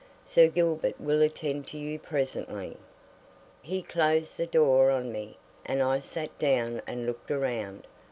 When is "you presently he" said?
1.77-3.83